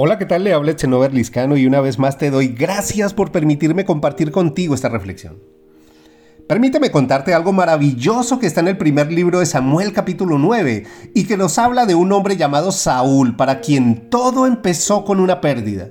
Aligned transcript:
Hola, 0.00 0.16
¿qué 0.16 0.26
tal? 0.26 0.44
Le 0.44 0.52
habla 0.52 0.76
Chenover 0.76 1.12
Liscano 1.12 1.56
y 1.56 1.66
una 1.66 1.80
vez 1.80 1.98
más 1.98 2.18
te 2.18 2.30
doy 2.30 2.46
gracias 2.46 3.12
por 3.12 3.32
permitirme 3.32 3.84
compartir 3.84 4.30
contigo 4.30 4.76
esta 4.76 4.88
reflexión. 4.88 5.42
Permíteme 6.46 6.92
contarte 6.92 7.34
algo 7.34 7.52
maravilloso 7.52 8.38
que 8.38 8.46
está 8.46 8.60
en 8.60 8.68
el 8.68 8.78
primer 8.78 9.10
libro 9.10 9.40
de 9.40 9.46
Samuel 9.46 9.92
capítulo 9.92 10.38
9 10.38 10.86
y 11.16 11.24
que 11.24 11.36
nos 11.36 11.58
habla 11.58 11.84
de 11.84 11.96
un 11.96 12.12
hombre 12.12 12.36
llamado 12.36 12.70
Saúl 12.70 13.34
para 13.34 13.60
quien 13.60 14.08
todo 14.08 14.46
empezó 14.46 15.04
con 15.04 15.18
una 15.18 15.40
pérdida. 15.40 15.88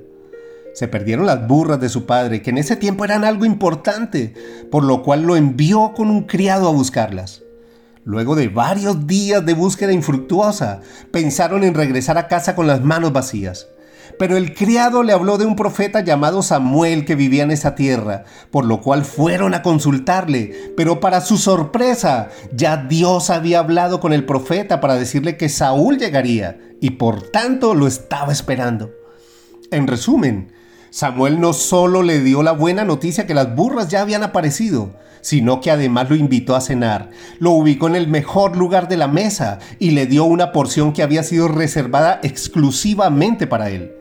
Se 0.74 0.88
perdieron 0.88 1.26
las 1.26 1.46
burras 1.46 1.82
de 1.82 1.90
su 1.90 2.06
padre, 2.06 2.42
que 2.42 2.52
en 2.52 2.60
ese 2.60 2.78
tiempo 2.78 3.04
eran 3.04 3.26
algo 3.26 3.44
importante, 3.44 4.34
por 4.72 4.86
lo 4.86 5.04
cual 5.04 5.24
lo 5.24 5.36
envió 5.36 5.92
con 5.94 6.10
un 6.10 6.24
criado 6.24 6.70
a 6.70 6.72
buscarlas. 6.72 7.44
Luego 8.06 8.38
de 8.38 8.48
varios 8.48 9.06
días 9.06 9.46
de 9.46 9.54
búsqueda 9.54 9.92
infructuosa, 9.92 10.80
pensaron 11.12 11.66
en 11.66 11.74
regresar 11.74 12.18
a 12.18 12.30
casa 12.30 12.56
con 12.56 12.68
las 12.68 12.82
manos 12.82 13.12
vacías. 13.12 13.68
Pero 14.20 14.38
el 14.38 14.54
criado 14.54 15.04
le 15.04 15.14
habló 15.14 15.38
de 15.38 15.46
un 15.46 15.56
profeta 15.56 16.02
llamado 16.02 16.42
Samuel 16.42 17.06
que 17.06 17.16
vivía 17.16 17.44
en 17.44 17.52
esa 17.52 17.76
tierra, 17.76 18.24
por 18.52 18.66
lo 18.66 18.82
cual 18.82 19.06
fueron 19.06 19.54
a 19.54 19.62
consultarle. 19.62 20.74
Pero 20.76 21.00
para 21.00 21.22
su 21.22 21.38
sorpresa, 21.38 22.30
ya 22.54 22.78
Dios 22.78 23.30
había 23.30 23.60
hablado 23.60 24.00
con 24.00 24.14
el 24.14 24.26
profeta 24.26 24.80
para 24.80 24.96
decirle 24.96 25.38
que 25.38 25.50
Saúl 25.50 25.98
llegaría 25.98 26.60
y 26.82 26.92
por 26.92 27.24
tanto 27.32 27.74
lo 27.74 27.88
estaba 27.88 28.32
esperando. 28.32 28.92
En 29.72 29.88
resumen, 29.88 30.54
Samuel 30.90 31.40
no 31.40 31.54
solo 31.54 32.04
le 32.04 32.22
dio 32.22 32.44
la 32.44 32.54
buena 32.54 32.86
noticia 32.86 33.28
que 33.28 33.34
las 33.34 33.56
burras 33.56 33.90
ya 33.90 34.02
habían 34.02 34.24
aparecido, 34.24 34.96
sino 35.22 35.60
que 35.60 35.72
además 35.72 36.10
lo 36.10 36.16
invitó 36.16 36.56
a 36.56 36.62
cenar, 36.62 37.10
lo 37.40 37.52
ubicó 37.52 37.88
en 37.88 37.96
el 37.96 38.08
mejor 38.08 38.56
lugar 38.56 38.88
de 38.88 38.98
la 38.98 39.08
mesa 39.08 39.60
y 39.80 39.92
le 39.92 40.06
dio 40.06 40.24
una 40.24 40.52
porción 40.52 40.94
que 40.94 41.04
había 41.04 41.24
sido 41.24 41.50
reservada 41.50 42.20
exclusivamente 42.24 43.46
para 43.46 43.70
él. 43.70 43.92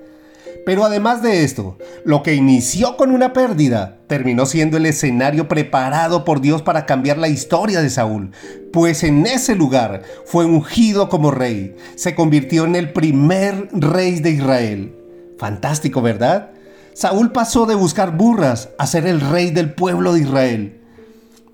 Pero 0.67 0.85
además 0.85 1.23
de 1.23 1.45
esto, 1.45 1.79
lo 2.05 2.25
que 2.25 2.35
inició 2.35 2.97
con 2.97 3.13
una 3.13 3.33
pérdida 3.33 4.01
terminó 4.09 4.47
siendo 4.47 4.77
el 4.77 4.87
escenario 4.87 5.47
preparado 5.47 6.25
por 6.25 6.41
Dios 6.41 6.61
para 6.61 6.87
cambiar 6.87 7.19
la 7.19 7.29
historia 7.29 7.81
de 7.81 7.89
Saúl, 7.89 8.33
pues 8.73 9.05
en 9.05 9.27
ese 9.27 9.55
lugar 9.55 10.03
fue 10.25 10.45
ungido 10.45 11.09
como 11.09 11.31
rey, 11.31 11.77
se 11.95 12.17
convirtió 12.17 12.65
en 12.65 12.75
el 12.75 12.93
primer 12.93 13.69
rey 13.75 14.19
de 14.19 14.31
Israel. 14.31 14.97
Fantástico, 15.39 16.03
¿verdad? 16.03 16.51
Saúl 16.95 17.31
pasó 17.31 17.67
de 17.67 17.77
buscar 17.77 18.17
burras 18.17 18.71
a 18.77 18.89
ser 18.89 19.07
el 19.07 19.21
rey 19.21 19.53
del 19.53 19.73
pueblo 19.73 20.15
de 20.15 20.23
Israel. 20.23 20.81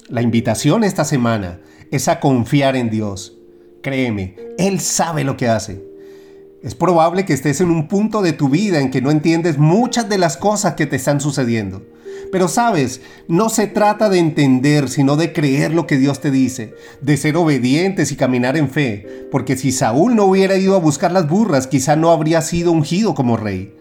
La 0.09 0.23
invitación 0.23 0.85
esta 0.85 1.05
semana 1.05 1.61
es 1.91 2.09
a 2.09 2.19
confiar 2.19 2.77
en 2.77 2.89
Dios. 2.89 3.37
Créeme, 3.83 4.37
Él 4.57 4.81
sabe 4.81 5.23
lo 5.23 5.37
que 5.37 5.51
hace. 5.51 5.92
Es 6.63 6.77
probable 6.77 7.25
que 7.25 7.33
estés 7.33 7.61
en 7.61 7.71
un 7.71 7.89
punto 7.89 8.23
de 8.23 8.33
tu 8.33 8.49
vida 8.49 8.81
en 8.81 8.93
que 8.93 9.03
no 9.03 9.11
entiendes 9.11 9.59
muchas 9.59 10.09
de 10.09 10.17
las 10.17 10.37
cosas 10.37 10.75
que 10.75 10.87
te 10.87 10.95
están 10.95 11.21
sucediendo. 11.21 11.83
Pero 12.31 12.47
sabes, 12.47 13.01
no 13.27 13.49
se 13.49 13.67
trata 13.67 14.09
de 14.09 14.19
entender, 14.19 14.89
sino 14.89 15.17
de 15.17 15.33
creer 15.33 15.75
lo 15.75 15.89
que 15.89 15.99
Dios 15.99 16.21
te 16.21 16.31
dice, 16.31 16.75
de 17.01 17.17
ser 17.17 17.37
obedientes 17.37 18.13
y 18.13 18.17
caminar 18.17 18.57
en 18.57 18.71
fe, 18.71 19.27
porque 19.31 19.57
si 19.57 19.73
Saúl 19.73 20.15
no 20.15 20.25
hubiera 20.25 20.57
ido 20.57 20.77
a 20.77 20.79
buscar 20.79 21.11
las 21.11 21.29
burras, 21.29 21.67
quizá 21.67 21.97
no 21.97 22.13
habría 22.13 22.41
sido 22.43 22.71
ungido 22.71 23.15
como 23.15 23.37
rey. 23.37 23.75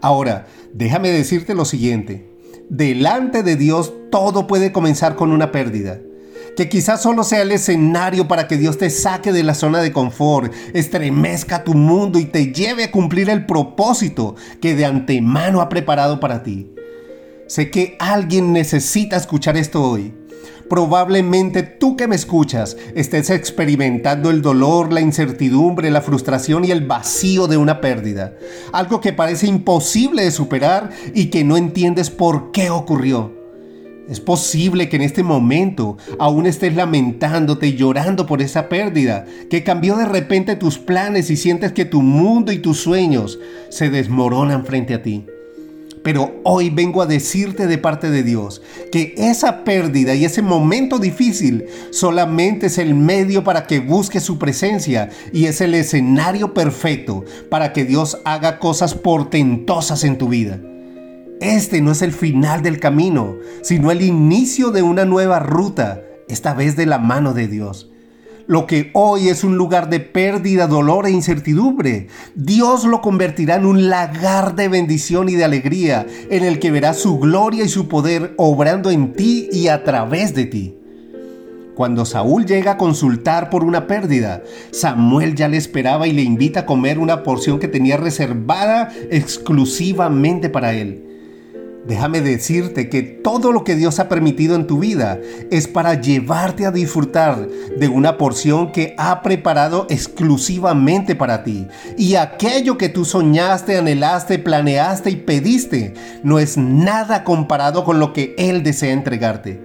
Ahora, 0.00 0.46
déjame 0.74 1.10
decirte 1.10 1.54
lo 1.54 1.64
siguiente, 1.64 2.28
delante 2.68 3.44
de 3.44 3.54
Dios 3.54 3.94
todo 4.10 4.48
puede 4.48 4.72
comenzar 4.72 5.14
con 5.14 5.30
una 5.30 5.52
pérdida 5.52 6.00
que 6.56 6.68
quizás 6.68 7.02
solo 7.02 7.22
sea 7.22 7.42
el 7.42 7.52
escenario 7.52 8.26
para 8.26 8.48
que 8.48 8.56
Dios 8.56 8.78
te 8.78 8.90
saque 8.90 9.32
de 9.32 9.44
la 9.44 9.54
zona 9.54 9.80
de 9.80 9.92
confort, 9.92 10.52
estremezca 10.72 11.62
tu 11.62 11.74
mundo 11.74 12.18
y 12.18 12.24
te 12.24 12.52
lleve 12.52 12.84
a 12.84 12.90
cumplir 12.90 13.28
el 13.28 13.44
propósito 13.44 14.34
que 14.60 14.74
de 14.74 14.86
antemano 14.86 15.60
ha 15.60 15.68
preparado 15.68 16.18
para 16.18 16.42
ti. 16.42 16.72
Sé 17.46 17.70
que 17.70 17.96
alguien 18.00 18.52
necesita 18.52 19.16
escuchar 19.16 19.56
esto 19.56 19.82
hoy. 19.82 20.12
Probablemente 20.68 21.62
tú 21.62 21.96
que 21.96 22.08
me 22.08 22.16
escuchas 22.16 22.76
estés 22.96 23.30
experimentando 23.30 24.30
el 24.30 24.42
dolor, 24.42 24.92
la 24.92 25.00
incertidumbre, 25.00 25.90
la 25.90 26.00
frustración 26.00 26.64
y 26.64 26.72
el 26.72 26.84
vacío 26.84 27.46
de 27.46 27.56
una 27.56 27.80
pérdida. 27.80 28.34
Algo 28.72 29.00
que 29.00 29.12
parece 29.12 29.46
imposible 29.46 30.24
de 30.24 30.32
superar 30.32 30.90
y 31.14 31.26
que 31.26 31.44
no 31.44 31.56
entiendes 31.56 32.10
por 32.10 32.50
qué 32.50 32.70
ocurrió. 32.70 33.45
Es 34.08 34.20
posible 34.20 34.88
que 34.88 34.96
en 34.96 35.02
este 35.02 35.24
momento 35.24 35.96
aún 36.18 36.46
estés 36.46 36.76
lamentándote 36.76 37.66
y 37.68 37.74
llorando 37.74 38.26
por 38.26 38.40
esa 38.40 38.68
pérdida, 38.68 39.26
que 39.50 39.64
cambió 39.64 39.96
de 39.96 40.06
repente 40.06 40.54
tus 40.54 40.78
planes 40.78 41.28
y 41.30 41.36
sientes 41.36 41.72
que 41.72 41.84
tu 41.84 42.02
mundo 42.02 42.52
y 42.52 42.58
tus 42.58 42.78
sueños 42.78 43.38
se 43.68 43.90
desmoronan 43.90 44.64
frente 44.64 44.94
a 44.94 45.02
ti. 45.02 45.26
Pero 46.04 46.40
hoy 46.44 46.70
vengo 46.70 47.02
a 47.02 47.06
decirte 47.06 47.66
de 47.66 47.78
parte 47.78 48.10
de 48.10 48.22
Dios 48.22 48.62
que 48.92 49.12
esa 49.16 49.64
pérdida 49.64 50.14
y 50.14 50.24
ese 50.24 50.40
momento 50.40 51.00
difícil 51.00 51.64
solamente 51.90 52.66
es 52.66 52.78
el 52.78 52.94
medio 52.94 53.42
para 53.42 53.66
que 53.66 53.80
busques 53.80 54.22
su 54.22 54.38
presencia 54.38 55.10
y 55.32 55.46
es 55.46 55.60
el 55.60 55.74
escenario 55.74 56.54
perfecto 56.54 57.24
para 57.50 57.72
que 57.72 57.84
Dios 57.84 58.18
haga 58.24 58.60
cosas 58.60 58.94
portentosas 58.94 60.04
en 60.04 60.16
tu 60.16 60.28
vida. 60.28 60.60
Este 61.40 61.82
no 61.82 61.92
es 61.92 62.00
el 62.00 62.12
final 62.12 62.62
del 62.62 62.80
camino, 62.80 63.36
sino 63.62 63.90
el 63.90 64.00
inicio 64.00 64.70
de 64.70 64.82
una 64.82 65.04
nueva 65.04 65.38
ruta, 65.38 66.02
esta 66.28 66.54
vez 66.54 66.76
de 66.76 66.86
la 66.86 66.98
mano 66.98 67.34
de 67.34 67.46
Dios. 67.46 67.90
Lo 68.46 68.66
que 68.66 68.90
hoy 68.94 69.28
es 69.28 69.44
un 69.44 69.58
lugar 69.58 69.90
de 69.90 70.00
pérdida, 70.00 70.66
dolor 70.66 71.06
e 71.06 71.10
incertidumbre, 71.10 72.06
Dios 72.34 72.84
lo 72.84 73.02
convertirá 73.02 73.56
en 73.56 73.66
un 73.66 73.90
lagar 73.90 74.54
de 74.54 74.68
bendición 74.68 75.28
y 75.28 75.34
de 75.34 75.44
alegría, 75.44 76.06
en 76.30 76.44
el 76.44 76.58
que 76.58 76.70
verás 76.70 76.98
su 76.98 77.18
gloria 77.18 77.64
y 77.64 77.68
su 77.68 77.86
poder 77.86 78.34
obrando 78.38 78.90
en 78.90 79.12
ti 79.12 79.48
y 79.52 79.68
a 79.68 79.84
través 79.84 80.34
de 80.34 80.46
ti. 80.46 80.78
Cuando 81.74 82.06
Saúl 82.06 82.46
llega 82.46 82.72
a 82.72 82.78
consultar 82.78 83.50
por 83.50 83.62
una 83.62 83.86
pérdida, 83.86 84.42
Samuel 84.70 85.34
ya 85.34 85.48
le 85.48 85.58
esperaba 85.58 86.08
y 86.08 86.12
le 86.12 86.22
invita 86.22 86.60
a 86.60 86.66
comer 86.66 86.98
una 86.98 87.22
porción 87.22 87.58
que 87.58 87.68
tenía 87.68 87.98
reservada 87.98 88.90
exclusivamente 89.10 90.48
para 90.48 90.72
él. 90.72 91.05
Déjame 91.86 92.20
decirte 92.20 92.88
que 92.88 93.02
todo 93.02 93.52
lo 93.52 93.62
que 93.62 93.76
Dios 93.76 94.00
ha 94.00 94.08
permitido 94.08 94.56
en 94.56 94.66
tu 94.66 94.80
vida 94.80 95.20
es 95.52 95.68
para 95.68 96.00
llevarte 96.00 96.66
a 96.66 96.72
disfrutar 96.72 97.46
de 97.78 97.86
una 97.86 98.18
porción 98.18 98.72
que 98.72 98.94
ha 98.98 99.22
preparado 99.22 99.86
exclusivamente 99.88 101.14
para 101.14 101.44
ti. 101.44 101.68
Y 101.96 102.16
aquello 102.16 102.76
que 102.76 102.88
tú 102.88 103.04
soñaste, 103.04 103.76
anhelaste, 103.76 104.40
planeaste 104.40 105.10
y 105.10 105.16
pediste 105.16 105.94
no 106.24 106.40
es 106.40 106.56
nada 106.56 107.22
comparado 107.22 107.84
con 107.84 108.00
lo 108.00 108.12
que 108.12 108.34
Él 108.36 108.64
desea 108.64 108.92
entregarte. 108.92 109.62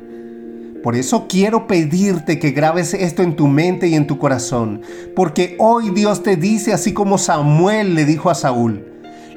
Por 0.84 0.96
eso 0.96 1.28
quiero 1.28 1.66
pedirte 1.66 2.40
que 2.40 2.52
grabes 2.52 2.94
esto 2.94 3.24
en 3.24 3.36
tu 3.36 3.48
mente 3.48 3.88
y 3.88 3.96
en 3.96 4.08
tu 4.08 4.18
corazón, 4.18 4.82
porque 5.16 5.56
hoy 5.60 5.92
Dios 5.92 6.24
te 6.24 6.36
dice 6.36 6.74
así 6.74 6.92
como 6.92 7.18
Samuel 7.18 7.94
le 7.94 8.06
dijo 8.06 8.32
a 8.32 8.36
Saúl, 8.36 8.91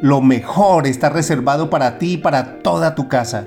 lo 0.05 0.21
mejor 0.21 0.87
está 0.87 1.09
reservado 1.09 1.71
para 1.71 1.97
ti 1.97 2.13
y 2.13 2.17
para 2.19 2.59
toda 2.59 2.95
tu 2.95 3.09
casa. 3.09 3.47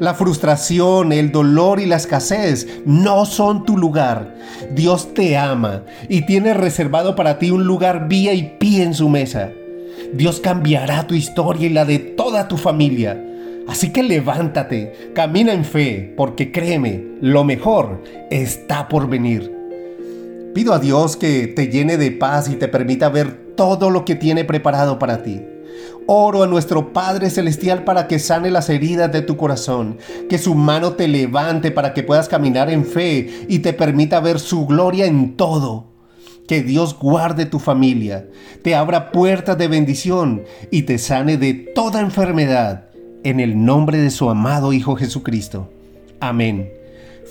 La 0.00 0.12
frustración, 0.12 1.12
el 1.12 1.30
dolor 1.30 1.78
y 1.78 1.86
la 1.86 1.94
escasez 1.94 2.66
no 2.84 3.24
son 3.24 3.64
tu 3.64 3.78
lugar. 3.78 4.34
Dios 4.74 5.14
te 5.14 5.36
ama 5.36 5.84
y 6.08 6.22
tiene 6.26 6.52
reservado 6.52 7.14
para 7.14 7.38
ti 7.38 7.52
un 7.52 7.62
lugar 7.62 8.08
vía 8.08 8.34
y 8.34 8.56
pie 8.58 8.82
en 8.82 8.92
su 8.92 9.08
mesa. 9.08 9.52
Dios 10.12 10.40
cambiará 10.40 11.06
tu 11.06 11.14
historia 11.14 11.68
y 11.68 11.72
la 11.72 11.84
de 11.84 12.00
toda 12.00 12.48
tu 12.48 12.56
familia. 12.56 13.24
Así 13.68 13.92
que 13.92 14.02
levántate, 14.02 15.12
camina 15.14 15.52
en 15.52 15.64
fe, 15.64 16.12
porque 16.16 16.50
créeme, 16.50 17.04
lo 17.20 17.44
mejor 17.44 18.02
está 18.32 18.88
por 18.88 19.08
venir. 19.08 19.54
Pido 20.56 20.74
a 20.74 20.80
Dios 20.80 21.16
que 21.16 21.46
te 21.46 21.68
llene 21.68 21.98
de 21.98 22.10
paz 22.10 22.48
y 22.48 22.56
te 22.56 22.66
permita 22.66 23.10
ver 23.10 23.54
todo 23.54 23.90
lo 23.90 24.04
que 24.04 24.16
tiene 24.16 24.44
preparado 24.44 24.98
para 24.98 25.22
ti. 25.22 25.40
Oro 26.06 26.42
a 26.42 26.46
nuestro 26.46 26.92
Padre 26.92 27.28
Celestial 27.30 27.84
para 27.84 28.06
que 28.06 28.18
sane 28.18 28.50
las 28.50 28.70
heridas 28.70 29.12
de 29.12 29.22
tu 29.22 29.36
corazón, 29.36 29.98
que 30.28 30.38
su 30.38 30.54
mano 30.54 30.92
te 30.92 31.06
levante 31.08 31.70
para 31.70 31.92
que 31.92 32.02
puedas 32.02 32.28
caminar 32.28 32.70
en 32.70 32.84
fe 32.84 33.46
y 33.48 33.58
te 33.58 33.72
permita 33.72 34.20
ver 34.20 34.40
su 34.40 34.66
gloria 34.66 35.06
en 35.06 35.36
todo. 35.36 35.86
Que 36.46 36.62
Dios 36.62 36.98
guarde 36.98 37.44
tu 37.44 37.58
familia, 37.58 38.26
te 38.62 38.74
abra 38.74 39.12
puertas 39.12 39.58
de 39.58 39.68
bendición 39.68 40.44
y 40.70 40.82
te 40.82 40.96
sane 40.96 41.36
de 41.36 41.52
toda 41.52 42.00
enfermedad. 42.00 42.86
En 43.24 43.40
el 43.40 43.64
nombre 43.64 43.98
de 43.98 44.10
su 44.10 44.30
amado 44.30 44.72
Hijo 44.72 44.96
Jesucristo. 44.96 45.70
Amén. 46.20 46.70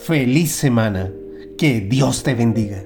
Feliz 0.04 0.52
semana. 0.52 1.12
Que 1.58 1.80
Dios 1.82 2.22
te 2.22 2.36
bendiga. 2.36 2.84